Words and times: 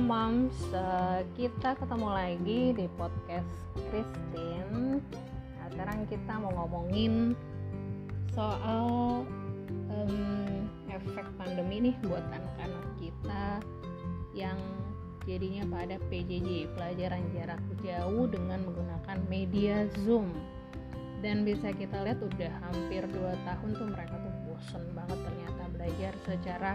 moms, 0.00 0.56
uh, 0.72 1.20
kita 1.36 1.76
ketemu 1.76 2.08
lagi 2.08 2.60
di 2.72 2.86
podcast 2.96 3.52
Christine. 3.92 5.04
Nah, 5.60 5.66
sekarang 5.68 6.08
kita 6.08 6.32
mau 6.40 6.52
ngomongin 6.64 7.36
soal 8.32 9.22
um, 9.92 10.64
efek 10.88 11.28
pandemi 11.36 11.92
nih 11.92 11.96
buat 12.08 12.24
anak-anak 12.32 12.86
kita 12.96 13.44
yang 14.32 14.56
jadinya 15.28 15.68
pada 15.68 16.00
PJJ 16.08 16.72
pelajaran 16.72 17.22
jarak 17.36 17.60
jauh 17.84 18.24
dengan 18.24 18.64
menggunakan 18.64 19.18
media 19.28 19.84
Zoom 20.00 20.32
dan 21.20 21.44
bisa 21.44 21.76
kita 21.76 22.00
lihat 22.00 22.24
udah 22.24 22.52
hampir 22.64 23.04
2 23.04 23.20
tahun 23.44 23.70
tuh 23.76 23.88
mereka 23.92 24.16
tuh 24.16 24.34
bosen 24.48 24.84
banget 24.96 25.18
ternyata 25.20 25.62
belajar 25.76 26.12
secara 26.24 26.72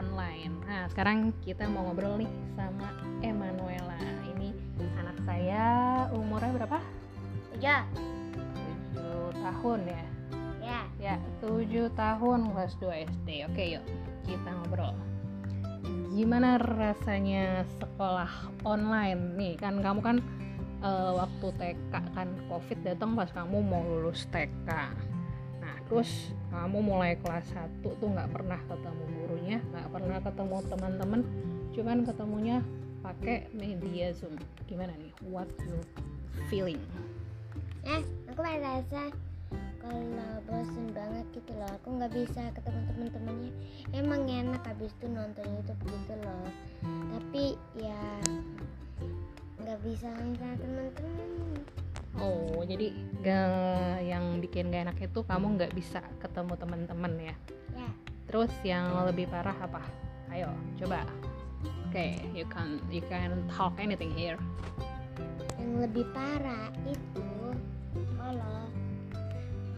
online. 0.00 0.52
Nah, 0.64 0.88
sekarang 0.88 1.36
kita 1.44 1.68
mau 1.68 1.84
ngobrol 1.92 2.24
nih 2.24 2.32
sama 2.56 2.88
Emanuela. 3.20 4.00
Ini 4.32 4.48
anak 4.96 5.16
saya 5.28 5.64
umurnya 6.16 6.56
berapa? 6.56 6.78
Ya. 7.60 7.84
7 8.96 9.36
tahun 9.36 9.80
ya. 9.84 10.04
Ya. 10.60 10.80
Ya, 10.96 11.14
7 11.44 11.92
tahun 11.92 12.40
kelas 12.56 12.72
2 12.80 13.08
SD. 13.12 13.28
Oke, 13.52 13.62
yuk 13.76 13.84
kita 14.24 14.48
ngobrol. 14.64 14.96
Gimana 16.16 16.56
rasanya 16.58 17.64
sekolah 17.78 18.52
online 18.64 19.36
nih? 19.36 19.54
Kan 19.60 19.84
kamu 19.84 20.00
kan 20.00 20.16
uh, 20.80 21.12
waktu 21.20 21.48
TK 21.56 21.92
kan 22.16 22.28
Covid 22.48 22.78
datang 22.82 23.14
pas 23.16 23.28
kamu 23.32 23.60
mau 23.60 23.84
lulus 23.84 24.24
TK. 24.32 24.68
Terus 25.90 26.30
kamu 26.54 26.78
mulai 26.86 27.18
kelas 27.18 27.50
1 27.50 27.82
tuh 27.82 28.08
nggak 28.14 28.30
pernah 28.30 28.62
ketemu 28.62 29.04
gurunya 29.18 29.58
nggak 29.74 29.88
pernah 29.90 30.18
ketemu 30.22 30.56
teman-teman. 30.70 31.20
Cuman 31.74 31.98
ketemunya 32.06 32.56
pakai 33.02 33.50
media 33.50 34.14
zoom. 34.14 34.38
Gimana 34.70 34.94
nih? 35.02 35.10
What 35.26 35.50
you 35.66 35.82
feeling? 36.46 36.78
Eh 37.82 38.06
aku 38.30 38.38
merasa 38.38 39.10
kalau 39.82 40.38
bosen 40.46 40.94
banget 40.94 41.26
gitu 41.34 41.50
loh. 41.58 41.66
Aku 41.82 41.98
nggak 41.98 42.12
bisa 42.14 42.42
ketemu 42.54 42.80
teman-temannya. 42.94 43.52
Emang 43.90 44.22
enak 44.30 44.62
habis 44.62 44.94
itu 44.94 45.10
nonton 45.10 45.42
YouTube 45.58 45.82
gitu 45.90 46.14
loh. 46.22 46.46
Tapi 47.18 47.58
ya 47.74 47.98
nggak 49.58 49.78
bisa 49.82 50.06
sama 50.06 50.54
teman-teman 50.54 51.66
Oh, 52.18 52.66
jadi 52.66 52.90
gak, 53.22 54.02
yang 54.02 54.42
bikin 54.42 54.74
gak 54.74 54.90
enak 54.90 54.98
itu 54.98 55.20
kamu 55.22 55.46
nggak 55.60 55.72
bisa 55.78 56.02
ketemu 56.18 56.58
teman-teman 56.58 57.12
ya? 57.22 57.34
Ya. 57.76 57.90
Terus 58.26 58.52
yang 58.66 58.90
lebih 59.06 59.30
parah 59.30 59.54
apa? 59.54 59.82
Ayo, 60.34 60.50
coba. 60.78 61.06
Oke, 61.90 61.90
okay, 61.90 62.10
you 62.30 62.46
can 62.46 62.78
you 62.86 63.02
can 63.10 63.42
talk 63.50 63.74
anything 63.82 64.14
here. 64.14 64.38
Yang 65.58 65.90
lebih 65.90 66.06
parah 66.14 66.70
itu 66.86 67.26
kalau 68.14 68.70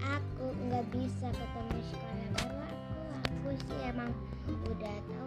aku 0.04 0.46
nggak 0.68 0.84
bisa 0.92 1.32
ketemu 1.32 1.78
sekolah 1.88 2.28
baru 2.36 2.58
aku, 2.68 3.00
aku 3.16 3.48
sih 3.64 3.80
emang 3.88 4.12
udah 4.68 4.96
tahu 5.08 5.26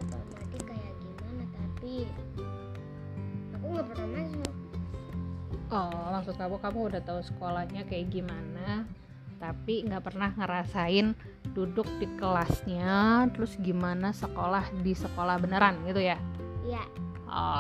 oh 5.75 6.07
maksud 6.15 6.39
kamu 6.39 6.55
kamu 6.63 6.79
udah 6.87 7.01
tahu 7.03 7.19
sekolahnya 7.19 7.83
kayak 7.83 8.07
gimana 8.07 8.87
tapi 9.35 9.83
nggak 9.83 10.03
pernah 10.07 10.31
ngerasain 10.31 11.11
duduk 11.51 11.85
di 11.99 12.07
kelasnya 12.15 13.27
terus 13.35 13.59
gimana 13.59 14.15
sekolah 14.15 14.63
di 14.79 14.95
sekolah 14.95 15.35
beneran 15.37 15.83
gitu 15.83 15.99
ya? 15.99 16.17
Iya. 16.63 16.83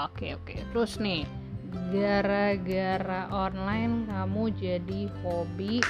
Oke 0.07 0.39
oke. 0.39 0.55
Terus 0.71 0.97
nih 1.03 1.27
gara-gara 1.91 3.27
online 3.27 4.07
kamu 4.07 4.43
jadi 4.55 5.01
hobi 5.21 5.83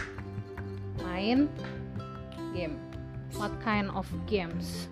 main 1.06 1.46
game. 2.58 2.81
What 3.38 3.53
kind 3.62 3.94
of 3.94 4.09
games? 4.25 4.90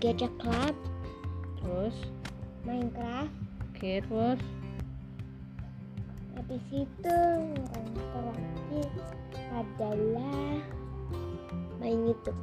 Gacha 0.00 0.28
Club. 0.40 0.76
Terus 1.60 1.96
Minecraft. 2.64 3.28
Oke 3.76 4.00
terus? 4.00 4.40
Habis 6.34 6.64
itu 6.72 7.16
yang 7.52 7.88
terakhir 7.92 8.88
adalah 9.52 10.56
main 11.76 11.98
YouTube. 12.08 12.40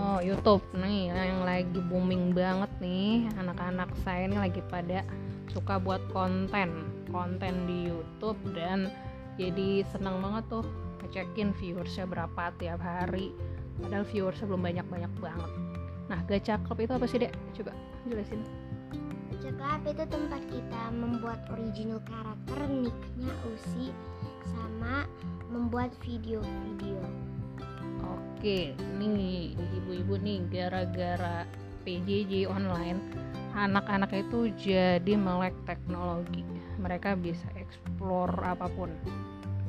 Oh 0.00 0.24
YouTube. 0.24 0.64
Nih 0.72 1.12
yang 1.12 1.44
lagi 1.44 1.80
booming 1.92 2.32
banget 2.32 2.72
nih 2.80 3.28
anak-anak 3.36 3.92
saya 4.00 4.24
ini 4.24 4.40
lagi 4.40 4.64
pada 4.72 5.04
suka 5.52 5.76
buat 5.76 6.00
konten 6.16 6.88
konten 7.12 7.68
di 7.68 7.92
YouTube 7.92 8.40
dan 8.56 8.88
jadi 9.36 9.84
senang 9.92 10.24
banget 10.24 10.48
tuh 10.48 10.64
ngecekin 11.04 11.52
viewersnya 11.60 12.08
berapa 12.08 12.56
tiap 12.56 12.80
hari. 12.80 13.36
Padahal 13.84 14.08
viewersnya 14.08 14.48
belum 14.48 14.64
banyak-banyak 14.64 15.12
banget. 15.20 15.50
Nah 16.08 16.20
gacha 16.24 16.56
club 16.64 16.80
itu 16.80 16.92
apa 16.96 17.04
sih 17.04 17.20
dek? 17.20 17.32
Coba 17.52 17.76
jelasin 18.08 18.71
Club 19.42 19.82
itu 19.90 20.06
tempat 20.06 20.38
kita 20.54 20.82
membuat 20.94 21.42
original 21.50 21.98
karakter 22.06 22.62
niknya 22.70 23.34
Usi 23.50 23.90
sama 24.46 25.02
membuat 25.50 25.90
video-video. 25.98 27.02
Oke, 28.06 28.78
nih 29.02 29.58
ibu-ibu 29.58 30.14
nih 30.22 30.46
gara-gara 30.46 31.42
PJJ 31.82 32.46
online 32.46 33.02
anak-anak 33.58 34.14
itu 34.14 34.54
jadi 34.54 35.18
melek 35.18 35.58
teknologi. 35.66 36.46
Mereka 36.78 37.18
bisa 37.18 37.50
explore 37.58 38.38
apa 38.46 38.70
pun. 38.70 38.94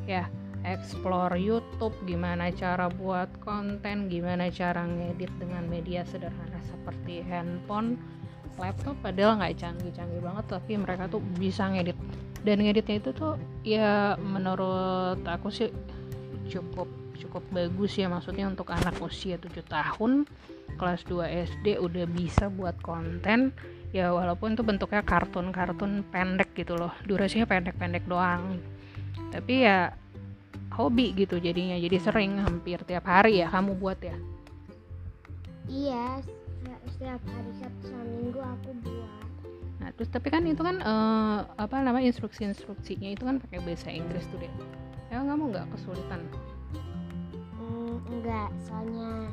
Ya, 0.05 0.29
explore 0.61 1.33
YouTube, 1.33 1.97
gimana 2.05 2.53
cara 2.53 2.93
buat 2.93 3.41
konten, 3.41 4.05
gimana 4.05 4.53
cara 4.53 4.85
ngedit 4.85 5.33
dengan 5.41 5.65
media 5.65 6.05
sederhana 6.05 6.61
seperti 6.61 7.25
handphone 7.25 7.97
laptop 8.59 8.95
padahal 9.01 9.39
nggak 9.39 9.55
canggih-canggih 9.59 10.21
banget 10.21 10.45
tapi 10.49 10.71
mereka 10.77 11.09
tuh 11.09 11.21
bisa 11.39 11.69
ngedit. 11.69 11.97
Dan 12.43 12.59
ngeditnya 12.59 12.99
itu 12.99 13.09
tuh 13.15 13.39
ya 13.63 14.19
menurut 14.19 15.23
aku 15.23 15.47
sih 15.47 15.71
cukup 16.51 16.89
cukup 17.15 17.43
bagus 17.55 17.95
ya 17.95 18.11
maksudnya 18.11 18.51
untuk 18.51 18.73
anak 18.73 18.99
usia 18.99 19.39
7 19.39 19.63
tahun 19.63 20.27
kelas 20.75 21.05
2 21.07 21.47
SD 21.55 21.79
udah 21.79 22.05
bisa 22.09 22.51
buat 22.51 22.75
konten. 22.83 23.55
Ya 23.93 24.09
walaupun 24.09 24.57
itu 24.57 24.65
bentuknya 24.65 25.05
kartun-kartun 25.05 26.01
pendek 26.09 26.57
gitu 26.57 26.73
loh 26.73 26.91
durasinya 27.05 27.45
pendek-pendek 27.45 28.09
doang. 28.09 28.57
Tapi 29.29 29.69
ya 29.69 29.93
hobi 30.73 31.13
gitu 31.13 31.37
jadinya 31.37 31.77
jadi 31.77 31.97
sering 32.01 32.41
hampir 32.41 32.81
tiap 32.83 33.05
hari 33.05 33.45
ya 33.45 33.47
kamu 33.53 33.77
buat 33.77 34.01
ya? 34.01 34.17
Iya 35.69 36.19
setiap 36.91 37.21
hari 37.23 37.51
Sabtu 37.61 37.83
sama 37.87 38.05
Minggu 38.09 38.39
aku 38.39 38.69
buat. 38.83 39.27
Nah 39.83 39.89
terus 39.95 40.09
tapi 40.11 40.27
kan 40.31 40.43
itu 40.47 40.63
kan 40.63 40.79
uh, 40.79 41.47
apa 41.59 41.83
nama 41.83 41.99
instruksi-instruksinya 41.99 43.15
itu 43.15 43.23
kan 43.23 43.39
pakai 43.39 43.59
bahasa 43.63 43.91
Inggris 43.91 44.23
tuh 44.31 44.39
deh 44.39 44.51
emang 45.13 45.27
kamu 45.29 45.43
nggak 45.53 45.67
kesulitan? 45.77 46.21
Mm, 47.61 47.95
enggak 48.09 48.49
soalnya 48.65 49.29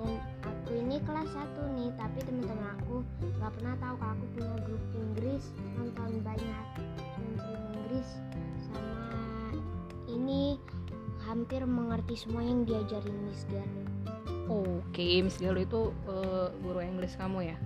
yang 0.00 0.16
aku 0.42 0.70
ini 0.74 0.96
kelas 1.04 1.30
1 1.36 1.76
nih 1.76 1.90
tapi 2.00 2.18
teman-teman 2.24 2.72
aku 2.80 3.04
nggak 3.38 3.52
pernah 3.60 3.74
tahu 3.78 3.94
kalau 4.00 4.12
aku 4.16 4.26
punya 4.34 4.54
grup 4.64 4.84
Inggris 4.96 5.44
nonton 5.76 6.10
banyak 6.24 6.66
nonton 7.20 7.52
Inggris 7.76 8.08
sama 8.64 9.52
ini 10.08 10.56
hampir 11.28 11.62
mengerti 11.68 12.16
semua 12.16 12.42
yang 12.42 12.64
diajarin 12.64 13.16
Miss 13.28 13.44
Galuh 13.52 13.89
Oke, 14.50 14.82
okay, 14.98 15.22
Miss 15.22 15.38
Galuh 15.38 15.62
itu 15.62 15.94
uh, 16.10 16.50
guru 16.58 16.82
Inggris 16.82 17.14
kamu 17.14 17.54
ya? 17.54 17.56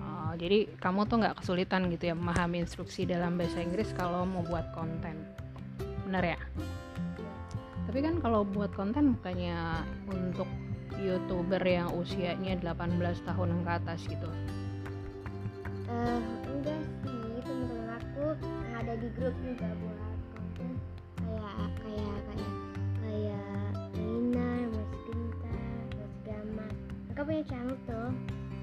Uh, 0.00 0.32
jadi 0.40 0.72
kamu 0.80 1.04
tuh 1.04 1.20
nggak 1.20 1.36
kesulitan 1.44 1.92
gitu 1.92 2.08
ya 2.08 2.16
memahami 2.16 2.64
instruksi 2.64 3.04
dalam 3.04 3.36
bahasa 3.36 3.60
Inggris 3.60 3.92
kalau 3.92 4.24
mau 4.24 4.40
buat 4.40 4.72
konten, 4.72 5.28
benar 6.08 6.24
ya? 6.24 6.40
Tapi 7.84 7.98
kan 8.00 8.24
kalau 8.24 8.48
buat 8.48 8.72
konten 8.72 9.20
bukannya 9.20 9.84
untuk 10.08 10.48
youtuber 10.96 11.60
yang 11.60 11.92
usianya 11.92 12.56
18 12.64 12.96
tahun 13.28 13.60
ke 13.60 13.70
atas 13.76 14.00
gitu? 14.08 14.32
Uh, 15.92 16.24
enggak 16.56 16.80
sih, 17.04 17.44
teman-teman 17.44 18.00
aku 18.00 18.32
ada 18.80 18.96
di 18.96 19.12
grup 19.12 19.36
juga 19.44 19.68
buat 19.76 20.20
konten 20.32 20.70
kayak 21.20 21.68
kayak 21.84 22.18
kayak 22.32 22.55
punya 27.26 27.42
channel 27.50 27.74
tuh, 27.90 28.10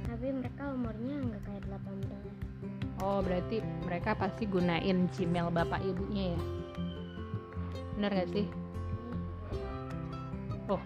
tapi 0.07 0.31
mereka 0.31 0.71
umurnya 0.71 1.15
nggak 1.19 1.41
kayak 1.43 1.63
18. 1.67 3.03
Oh, 3.03 3.19
berarti 3.19 3.59
mereka 3.83 4.15
pasti 4.15 4.47
gunain 4.47 5.11
Gmail 5.11 5.51
bapak 5.51 5.83
ibunya 5.83 6.31
ya? 6.31 6.41
Bener 7.99 8.11
gak 8.23 8.29
sih? 8.31 8.47
Oh, 10.71 10.79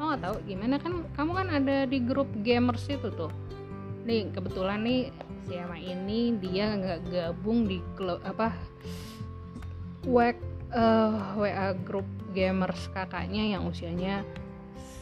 kamu 0.00 0.06
nggak 0.08 0.22
tahu 0.24 0.36
gimana 0.48 0.74
kan? 0.80 0.92
Kamu 1.12 1.30
kan 1.36 1.48
ada 1.52 1.84
di 1.84 2.00
grup 2.00 2.32
gamers 2.40 2.88
itu 2.88 3.12
tuh. 3.12 3.28
nih 4.08 4.32
kebetulan 4.32 4.88
nih 4.88 5.12
si 5.44 5.52
Emma 5.52 5.76
ini 5.76 6.32
dia 6.40 6.72
nggak 6.80 7.12
gabung 7.12 7.68
di 7.68 7.76
klub 7.92 8.24
apa 8.24 8.56
WA, 10.08 10.32
uh, 10.72 11.36
WA 11.36 11.76
grup 11.84 12.08
gamers 12.32 12.88
kakaknya 12.96 13.52
yang 13.52 13.68
usianya 13.68 14.24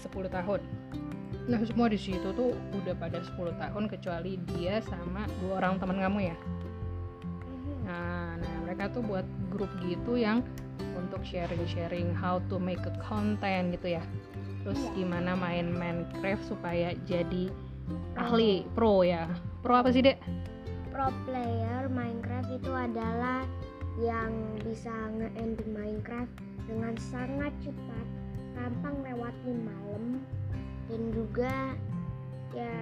10 0.03 0.27
tahun 0.27 0.59
nah 1.47 1.63
semua 1.63 1.87
di 1.87 1.99
situ 1.99 2.35
tuh 2.35 2.59
udah 2.75 2.95
pada 2.99 3.23
10 3.23 3.55
tahun 3.55 3.85
kecuali 3.87 4.35
dia 4.55 4.83
sama 4.83 5.31
dua 5.43 5.63
orang 5.63 5.79
teman 5.79 6.03
kamu 6.03 6.35
ya? 6.35 6.37
Nah, 7.87 8.35
nah 8.35 8.55
mereka 8.67 8.91
tuh 8.91 9.07
buat 9.07 9.23
grup 9.55 9.71
gitu 9.87 10.19
yang 10.19 10.43
untuk 10.99 11.23
sharing-sharing 11.23 12.11
how 12.11 12.43
to 12.51 12.59
make 12.59 12.83
a 12.83 12.95
content 12.99 13.71
gitu 13.79 13.95
ya. 13.95 14.03
Terus 14.67 14.83
Iya. 14.91 14.93
gimana 14.99 15.39
main 15.39 15.71
Minecraft 15.71 16.43
supaya 16.43 16.91
jadi 17.07 17.47
ahli 18.19 18.67
pro 18.75 19.07
ya. 19.07 19.31
Pro 19.63 19.79
apa 19.79 19.95
sih 19.95 20.03
dek? 20.03 20.19
Pro 20.91 21.15
player 21.31 21.87
Minecraft 21.87 22.51
itu 22.59 22.73
adalah 22.75 23.47
yang 24.03 24.35
bisa 24.67 24.91
nge-ending 25.15 25.71
Minecraft 25.71 26.35
dengan 26.67 26.99
sangat 26.99 27.55
cepat, 27.63 28.07
gampang 28.59 28.97
lewatin 29.07 29.63
malam 29.63 29.86
dan 30.87 31.01
juga 31.11 31.55
ya 32.53 32.73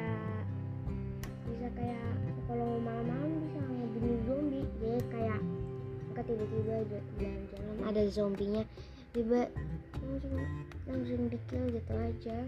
bisa 1.44 1.66
kayak 1.72 2.04
kalau 2.44 2.78
malam-malam 2.78 3.30
bisa 3.42 3.58
ngebunuh 3.60 4.18
zombie 4.24 4.66
dia 4.78 4.96
kayak 5.08 5.40
ketika 6.14 6.20
tiba-tiba 6.24 6.74
jalan-jalan 7.18 7.76
ada 7.84 8.02
zombinya 8.06 8.62
tiba 9.10 9.40
langsung 9.98 10.34
langsung 10.84 11.20
di 11.28 11.38
kill 11.48 11.64
gitu 11.70 11.92
aja 11.94 12.38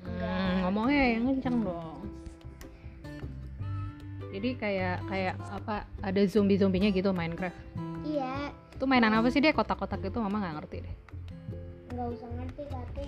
Hmm, 0.00 0.64
ngomongnya 0.64 1.12
yang 1.12 1.28
kencang 1.28 1.60
dong. 1.60 2.00
Jadi 4.32 4.48
kayak 4.56 5.04
kayak 5.04 5.36
apa 5.44 5.84
ada 6.00 6.20
zombie 6.24 6.56
zombinya 6.56 6.88
gitu 6.88 7.12
Minecraft. 7.12 7.52
iya 8.00 8.48
Itu 8.72 8.88
mainan 8.88 9.12
apa 9.12 9.28
sih 9.28 9.44
deh 9.44 9.52
kotak-kotak 9.52 10.00
itu 10.00 10.16
mama 10.16 10.40
nggak 10.40 10.56
ngerti 10.56 10.76
deh. 10.80 10.94
nggak 11.92 12.06
usah 12.16 12.28
ngerti 12.32 12.62
tapi 12.72 13.04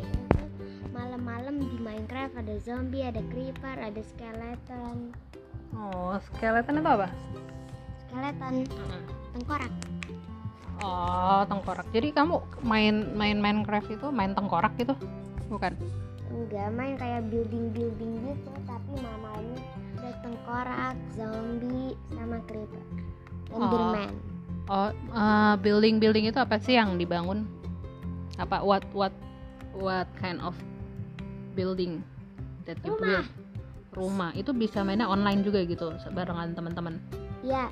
malam-malam 0.93 1.57
di 1.59 1.79
Minecraft 1.81 2.37
ada 2.39 2.55
zombie 2.61 3.03
ada 3.03 3.25
creeper 3.33 3.77
ada 3.81 4.03
skeleton 4.05 5.17
Oh 5.73 6.21
skeleton 6.21 6.85
itu 6.85 6.91
apa? 6.93 7.09
skeleton 8.09 8.55
tengkorak 9.33 9.73
Oh 10.83 11.47
tengkorak. 11.47 11.87
Jadi 11.95 12.11
kamu 12.11 12.43
main 12.67 13.15
main 13.15 13.39
Minecraft 13.39 13.87
itu 13.95 14.07
main 14.11 14.35
tengkorak 14.35 14.75
gitu? 14.77 14.99
Bukan? 15.47 15.79
enggak 16.33 16.69
main 16.73 16.95
kayak 16.97 17.29
building 17.29 17.69
building 17.77 18.13
gitu 18.25 18.53
tapi 18.65 18.93
malamnya 19.05 19.61
ada 20.01 20.11
tengkorak 20.25 20.97
zombie 21.13 21.93
sama 22.17 22.41
creeper 22.49 22.83
enderman 23.53 24.11
Oh 24.71 24.89
building 25.61 25.99
building 25.99 26.31
itu 26.31 26.39
apa 26.39 26.57
sih 26.63 26.79
yang 26.79 26.95
dibangun? 26.97 27.45
Apa 28.39 28.63
what 28.63 28.87
what 28.95 29.13
what 29.75 30.07
kind 30.17 30.39
of 30.39 30.55
building 31.53 32.01
that 32.65 32.77
you 32.83 32.93
Rumah. 32.93 33.23
build? 33.23 33.27
Rumah 33.93 34.31
itu 34.33 34.51
bisa 34.51 34.81
mainnya 34.81 35.05
online 35.05 35.45
juga 35.45 35.61
gitu 35.63 35.93
barengan 36.11 36.57
teman-teman. 36.57 36.97
ya 37.43 37.69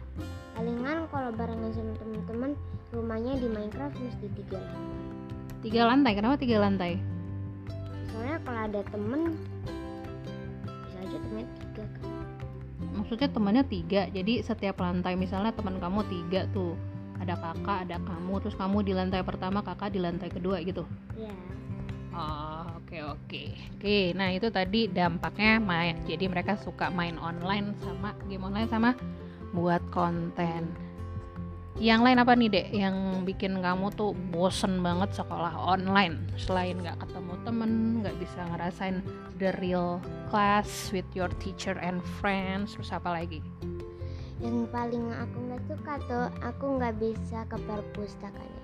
palingan 0.53 1.07
kalau 1.09 1.31
barengan 1.33 1.71
sama 1.73 1.95
temen-temen 1.97 2.51
rumahnya 2.91 3.39
di 3.39 3.47
Minecraft 3.49 3.97
mesti 3.97 4.27
tiga 4.35 4.59
lantai 4.59 4.89
Tiga 5.61 5.83
lantai, 5.87 6.13
kenapa 6.17 6.35
tiga 6.37 6.57
lantai? 6.59 6.93
soalnya 8.11 8.37
kalau 8.43 8.61
ada 8.67 8.81
temen 8.91 9.21
bisa 10.67 10.97
aja 10.99 11.17
temennya 11.17 11.47
tiga 11.57 11.85
kan 11.87 12.11
Maksudnya 12.91 13.29
temannya 13.31 13.65
tiga, 13.65 14.03
jadi 14.11 14.33
setiap 14.43 14.77
lantai 14.83 15.15
misalnya 15.15 15.55
teman 15.55 15.79
kamu 15.79 16.01
tiga 16.11 16.45
tuh 16.51 16.75
ada 17.17 17.37
kakak, 17.39 17.87
ada 17.87 17.97
kamu, 18.03 18.35
terus 18.43 18.57
kamu 18.57 18.83
di 18.83 18.93
lantai 18.93 19.23
pertama, 19.23 19.61
kakak 19.63 19.93
di 19.93 20.01
lantai 20.03 20.29
kedua 20.29 20.59
gitu. 20.61 20.85
ya 21.15 21.31
Oh, 22.11 22.67
oke 22.83 22.99
oke. 23.07 23.43
Oke, 23.79 24.13
nah 24.19 24.35
itu 24.35 24.51
tadi 24.51 24.91
dampaknya 24.91 25.63
main. 25.63 25.95
Jadi 26.05 26.27
mereka 26.27 26.59
suka 26.59 26.91
main 26.91 27.15
online 27.23 27.75
sama 27.83 28.13
game 28.27 28.43
online 28.43 28.67
sama 28.67 28.91
buat 29.55 29.83
konten. 29.95 30.71
Yang 31.81 32.01
lain 32.03 32.19
apa 32.21 32.33
nih, 32.37 32.49
Dek? 32.51 32.67
Yang 32.77 32.97
bikin 33.25 33.63
kamu 33.63 33.95
tuh 33.95 34.13
bosen 34.35 34.85
banget 34.85 35.17
sekolah 35.17 35.55
online 35.55 36.29
selain 36.37 36.77
nggak 36.77 36.99
ketemu 37.07 37.35
temen, 37.47 37.71
nggak 38.05 38.17
bisa 38.21 38.41
ngerasain 38.53 39.01
the 39.41 39.55
real 39.63 40.03
class 40.29 40.91
with 40.93 41.07
your 41.17 41.31
teacher 41.41 41.79
and 41.81 42.05
friends, 42.21 42.77
terus 42.77 42.93
apa 42.93 43.17
lagi? 43.17 43.41
yang 44.41 44.65
paling 44.73 45.05
aku 45.13 45.37
nggak 45.53 45.63
suka 45.69 45.95
tuh 46.09 46.27
aku 46.41 46.81
nggak 46.81 46.97
bisa 46.97 47.45
ke 47.45 47.57
perpustakaan 47.69 48.60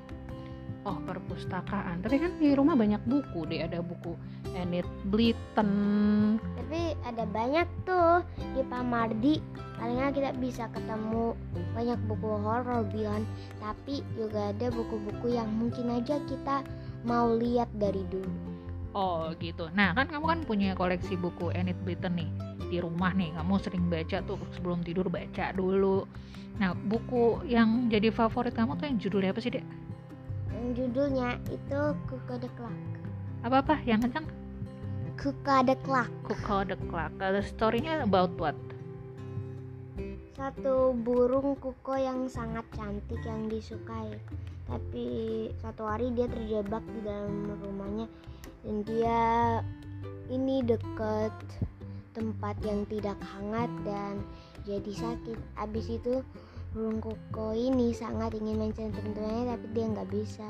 Oh, 0.87 1.03
perpustakaan. 1.03 1.99
Tapi 2.07 2.23
kan 2.23 2.39
di 2.39 2.55
rumah 2.55 2.79
banyak 2.79 3.03
buku, 3.11 3.43
deh. 3.51 3.67
Ada 3.67 3.83
buku 3.83 4.15
Enid 4.55 4.87
Blyton, 5.11 5.71
tapi 6.67 6.99
ada 7.07 7.23
banyak 7.31 7.69
tuh 7.87 8.27
di 8.57 8.63
Pamardi 8.67 9.39
palingnya 9.77 10.09
kita 10.11 10.31
bisa 10.43 10.65
ketemu 10.73 11.37
banyak 11.79 12.01
buku 12.11 12.27
horor 12.43 12.83
Bion 12.91 13.23
tapi 13.63 14.03
juga 14.19 14.51
ada 14.51 14.73
buku-buku 14.73 15.37
yang 15.37 15.47
mungkin 15.55 15.93
aja 15.95 16.19
kita 16.27 16.65
mau 17.07 17.31
lihat 17.31 17.71
dari 17.77 18.03
dulu 18.11 18.59
Oh 18.97 19.29
gitu. 19.37 19.69
Nah 19.77 19.93
kan 19.93 20.09
kamu 20.09 20.25
kan 20.25 20.41
punya 20.49 20.73
koleksi 20.73 21.21
buku 21.21 21.53
Enid 21.53 21.77
Blyton 21.85 22.17
nih 22.17 22.33
di 22.73 22.81
rumah 22.81 23.13
nih. 23.13 23.29
Kamu 23.37 23.61
sering 23.61 23.93
baca 23.93 24.25
tuh 24.25 24.41
sebelum 24.57 24.81
tidur 24.81 25.13
baca 25.13 25.53
dulu. 25.53 26.09
Nah 26.57 26.73
buku 26.73 27.45
yang 27.45 27.93
jadi 27.93 28.09
favorit 28.09 28.57
kamu 28.57 28.81
tuh 28.81 28.89
yang 28.89 28.97
judulnya 28.97 29.37
apa 29.37 29.45
sih 29.45 29.53
dek? 29.53 29.61
Yang 30.57 30.69
judulnya 30.73 31.29
itu 31.53 31.81
Kuka 32.09 32.41
the 32.41 32.51
Clock 32.57 32.81
Apa 33.45 33.61
apa? 33.61 33.75
Yang 33.85 34.09
kencang? 34.09 34.27
Kuka 35.21 35.57
the 35.69 35.77
Clock 35.85 36.11
Kuko 36.25 36.65
the 36.65 36.77
Clock. 36.89 37.13
Kalau 37.21 37.45
storynya 37.45 38.03
about 38.03 38.33
what? 38.41 38.57
satu 40.37 40.93
burung 40.93 41.57
kuko 41.57 41.97
yang 41.97 42.29
sangat 42.29 42.63
cantik 42.77 43.19
yang 43.25 43.49
disukai 43.49 44.21
tapi 44.69 45.07
satu 45.65 45.89
hari 45.89 46.13
dia 46.13 46.29
terjebak 46.29 46.85
di 46.93 47.01
dalam 47.01 47.57
rumahnya 47.65 48.05
dan 48.61 48.77
dia 48.85 49.21
ini 50.29 50.61
dekat 50.61 51.33
tempat 52.13 52.53
yang 52.61 52.85
tidak 52.93 53.17
hangat 53.25 53.73
dan 53.89 54.21
jadi 54.69 54.93
sakit 54.93 55.39
abis 55.57 55.89
itu 55.89 56.21
burung 56.77 57.01
kuko 57.01 57.57
ini 57.57 57.89
sangat 57.91 58.37
ingin 58.37 58.61
mencari 58.61 58.93
teman-temannya 58.93 59.45
tapi 59.49 59.67
dia 59.73 59.87
nggak 59.89 60.11
bisa 60.13 60.45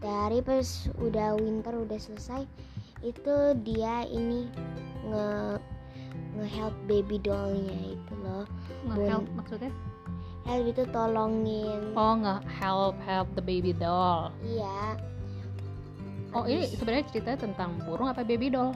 dari 0.00 0.40
pas 0.40 0.64
udah 0.96 1.36
winter 1.36 1.76
udah 1.76 2.00
selesai 2.00 2.48
itu 3.04 3.34
dia 3.60 4.08
ini 4.08 4.48
nge 5.04 5.60
nge-help 6.40 6.72
baby 6.88 7.20
dollnya 7.20 7.76
itu 7.92 8.12
loh 8.24 8.48
Nge-help 8.88 9.28
maksudnya? 9.36 9.68
help 10.48 10.64
itu 10.64 10.82
tolongin 10.88 11.92
Oh 11.92 12.16
nggak 12.16 12.40
help 12.48 12.96
help 13.04 13.28
the 13.36 13.44
baby 13.44 13.76
doll. 13.76 14.32
iya 14.40 14.96
Oh 16.32 16.44
ini 16.44 16.64
Habis, 16.64 16.76
sebenarnya 16.76 17.04
ceritanya 17.12 17.38
tentang 17.44 17.70
burung 17.84 18.08
apa 18.08 18.24
baby 18.24 18.48
doll? 18.48 18.72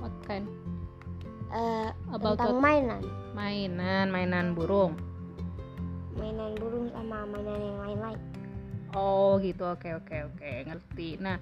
What 0.00 0.12
kind? 0.24 0.48
eh, 1.52 1.92
About 2.08 2.40
tentang 2.40 2.60
mainan 2.60 3.02
Mainan, 3.32 4.08
mainan 4.08 4.52
burung. 4.52 4.96
Mainan 6.18 6.54
burung 6.58 6.86
sama 6.90 7.26
mainan 7.28 7.58
yang 7.60 7.78
lain-lain 7.86 8.20
Oh 8.90 9.38
gitu, 9.38 9.70
oke 9.70 9.86
oke 10.02 10.16
oke, 10.34 10.50
ngerti. 10.66 11.14
Nah, 11.22 11.38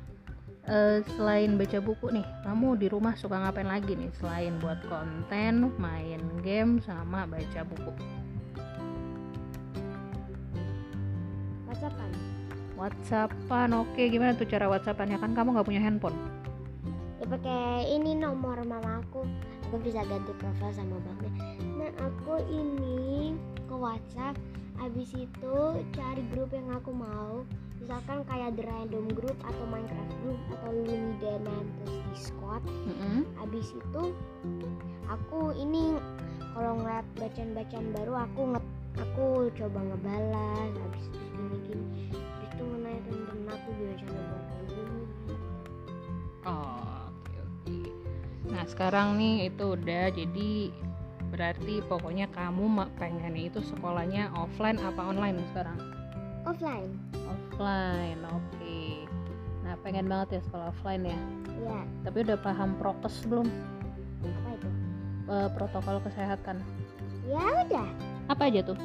eh, 0.69 1.01
selain 1.17 1.57
baca 1.57 1.81
buku 1.81 2.13
nih, 2.13 2.27
kamu 2.45 2.77
di 2.77 2.93
rumah 2.93 3.17
suka 3.17 3.41
ngapain 3.41 3.65
lagi 3.65 3.97
nih 3.97 4.13
selain 4.21 4.53
buat 4.61 4.77
konten, 4.85 5.73
main 5.81 6.21
game, 6.45 6.77
sama 6.85 7.25
baca 7.25 7.65
buku? 7.65 7.93
whatsappan 11.73 12.13
Whatsappan, 12.77 13.71
oke. 13.73 14.03
Gimana 14.13 14.37
tuh 14.37 14.45
cara 14.45 14.69
Whatsappannya 14.69 15.17
kan 15.17 15.33
kamu 15.33 15.57
nggak 15.57 15.69
punya 15.73 15.81
handphone? 15.81 16.15
ya 17.19 17.27
pakai 17.27 17.99
ini 17.99 18.15
nomor 18.15 18.63
mama 18.63 19.03
aku 19.03 19.27
aku 19.69 19.77
bisa 19.83 20.07
ganti 20.07 20.31
profil 20.39 20.71
sama 20.71 21.03
bangnya 21.03 21.31
nah 21.75 21.91
aku 22.07 22.39
ini 22.47 23.35
ke 23.69 23.77
WhatsApp 23.77 24.35
habis 24.81 25.13
itu 25.13 25.57
cari 25.93 26.23
grup 26.33 26.51
yang 26.57 26.73
aku 26.73 26.91
mau 26.91 27.45
misalkan 27.79 28.25
kayak 28.27 28.57
the 28.59 28.65
random 28.67 29.07
group 29.15 29.37
atau 29.45 29.65
Minecraft 29.69 30.15
group 30.25 30.41
atau 30.57 30.71
Lunidanan 30.73 31.65
terus 31.85 31.99
Discord 32.11 32.63
Mm-mm. 32.67 33.29
habis 33.39 33.71
itu 33.71 34.03
aku 35.07 35.53
ini 35.55 35.95
kalau 36.57 36.81
ngeliat 36.81 37.07
bacaan-bacaan 37.21 37.87
baru 37.95 38.13
aku 38.27 38.41
nge 38.57 38.61
aku 38.99 39.27
coba 39.55 39.79
ngebalas 39.85 40.71
habis 40.75 41.05
itu 41.07 41.19
gini 41.31 41.57
gini 41.69 41.87
habis 42.11 42.51
itu 42.51 42.63
ngenanya 42.67 43.01
temen-temen 43.07 43.47
aku 43.53 43.69
biar 43.79 43.95
cara 44.01 44.21
buat 44.25 44.43
kayak 44.49 44.65
gini 44.73 45.05
Oh, 46.49 47.13
oke 47.13 47.35
oke. 47.45 47.79
Nah 48.49 48.65
sekarang 48.65 49.21
nih 49.21 49.53
itu 49.53 49.65
udah 49.77 50.05
jadi 50.09 50.51
berarti 51.29 51.85
pokoknya 51.85 52.27
kamu 52.33 52.89
pengen 52.97 53.37
itu 53.37 53.61
sekolahnya 53.61 54.33
offline 54.33 54.81
apa 54.81 55.01
online 55.13 55.39
sekarang? 55.53 55.79
Offline. 56.49 56.91
Offline 57.29 58.21
oke. 58.25 58.43
Okay. 58.57 59.05
nah 59.67 59.77
pengen 59.85 60.09
banget 60.09 60.39
ya 60.39 60.41
sekolah 60.49 60.73
offline 60.73 61.05
ya? 61.05 61.19
Iya. 61.61 61.81
Tapi 62.09 62.17
udah 62.25 62.39
paham 62.41 62.71
prokes 62.81 63.27
belum? 63.29 63.49
Apa 64.25 64.49
itu? 64.57 64.69
Uh, 65.29 65.49
protokol 65.53 66.01
kesehatan. 66.01 66.65
Ya 67.29 67.45
udah. 67.69 67.89
Apa 68.33 68.49
aja 68.49 68.65
tuh? 68.65 68.79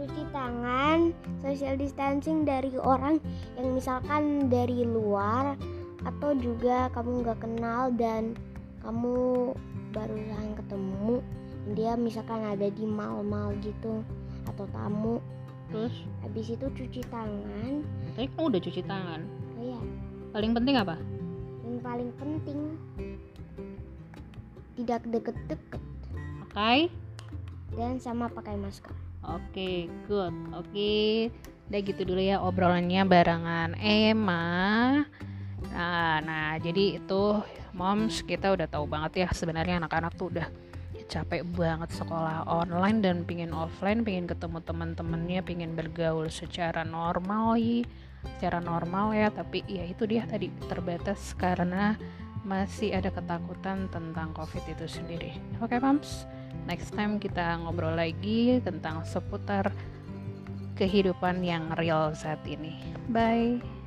Cuci 0.00 0.22
tangan 0.32 1.12
social 1.44 1.76
distancing 1.76 2.48
dari 2.48 2.72
orang 2.80 3.20
yang 3.60 3.76
misalkan 3.76 4.48
dari 4.48 4.88
luar 4.88 5.60
atau 6.08 6.32
juga 6.32 6.88
kamu 6.96 7.20
nggak 7.20 7.38
kenal 7.44 7.92
dan 7.92 8.32
kamu 8.80 9.52
baru 9.92 10.16
ketemu 10.56 11.20
dia 11.76 11.94
misalkan 11.94 12.40
ada 12.42 12.66
di 12.66 12.84
mal-mal 12.88 13.54
gitu 13.60 14.02
atau 14.48 14.64
tamu. 14.72 15.16
Terus? 15.70 15.94
Habis 16.26 16.58
itu 16.58 16.66
cuci 16.66 17.00
tangan. 17.12 17.86
Tapi 18.18 18.26
kamu 18.34 18.46
udah 18.50 18.62
cuci 18.62 18.82
tangan? 18.84 19.20
Iya. 19.60 19.80
Paling 20.34 20.52
penting 20.56 20.76
apa? 20.80 20.96
Yang 21.62 21.78
paling 21.84 22.10
penting 22.18 22.58
tidak 24.80 25.02
deket-deket. 25.06 25.82
Pakai? 26.48 26.90
Dan 27.76 28.02
sama 28.02 28.26
pakai 28.26 28.58
masker. 28.58 28.90
Oke 29.20 29.44
okay, 29.52 29.76
good. 30.08 30.34
Oke 30.56 30.66
okay. 30.72 31.10
udah 31.70 31.80
gitu 31.86 32.02
dulu 32.02 32.18
ya 32.18 32.42
obrolannya 32.42 33.06
barengan 33.06 33.78
Emma. 33.78 34.42
Nah, 35.70 36.18
nah 36.24 36.58
jadi 36.58 36.98
itu 36.98 37.22
moms 37.76 38.26
kita 38.26 38.50
udah 38.50 38.66
tahu 38.66 38.90
banget 38.90 39.22
ya 39.22 39.28
sebenarnya 39.30 39.78
anak-anak 39.78 40.18
tuh 40.18 40.34
udah 40.34 40.48
capek 41.10 41.42
banget 41.58 41.90
sekolah 41.90 42.46
online 42.46 43.02
dan 43.02 43.26
pingin 43.26 43.50
offline, 43.50 44.06
pingin 44.06 44.30
ketemu 44.30 44.62
teman-temannya, 44.62 45.42
pingin 45.42 45.74
bergaul 45.74 46.30
secara 46.30 46.86
normal, 46.86 47.58
secara 48.38 48.62
normal 48.62 49.10
ya. 49.10 49.28
Tapi 49.34 49.66
ya 49.66 49.82
itu 49.90 50.06
dia 50.06 50.22
tadi 50.30 50.46
terbatas 50.70 51.34
karena 51.34 51.98
masih 52.46 52.94
ada 52.94 53.10
ketakutan 53.10 53.90
tentang 53.90 54.30
COVID 54.32 54.64
itu 54.70 54.86
sendiri. 54.86 55.34
Oke, 55.58 55.76
okay, 55.76 55.78
moms. 55.82 56.24
Next 56.64 56.94
time 56.94 57.18
kita 57.18 57.58
ngobrol 57.60 57.98
lagi 57.98 58.62
tentang 58.62 59.02
seputar 59.02 59.74
kehidupan 60.78 61.42
yang 61.44 61.74
real 61.76 62.14
saat 62.16 62.40
ini. 62.46 62.78
Bye. 63.10 63.79